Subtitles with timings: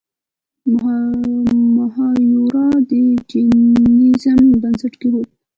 [1.75, 2.91] مهایورا د
[3.29, 5.29] جینیزم بنسټ کیښود.